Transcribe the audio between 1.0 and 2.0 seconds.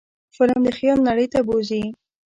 نړۍ ته بوځي